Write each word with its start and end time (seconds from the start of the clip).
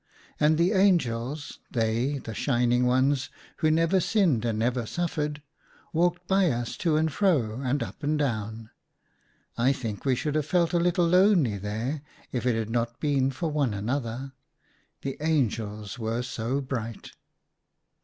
And 0.39 0.57
the 0.57 0.71
angels, 0.71 1.59
they, 1.69 2.17
the 2.17 2.33
shining 2.33 2.87
ones 2.87 3.29
who 3.57 3.69
never 3.69 3.99
sinned 3.99 4.43
and 4.45 4.57
never 4.57 4.87
suffered, 4.87 5.43
walked 5.93 6.27
by 6.27 6.49
us 6.49 6.75
to 6.77 6.97
and 6.97 7.13
fro 7.13 7.61
and 7.63 7.83
up 7.83 8.01
and 8.01 8.17
down; 8.17 8.71
I 9.59 9.71
think 9.73 10.03
we 10.03 10.15
should 10.15 10.33
have 10.33 10.47
felt 10.47 10.73
a 10.73 10.79
little 10.79 11.05
lonely 11.07 11.59
there 11.59 12.01
if 12.31 12.47
it 12.47 12.55
had 12.55 12.71
not 12.71 12.99
been 12.99 13.29
for 13.29 13.51
one 13.51 13.75
another, 13.75 14.33
the 15.03 15.17
angels 15.21 15.99
were 15.99 16.23
so 16.23 16.61
bright. 16.61 17.11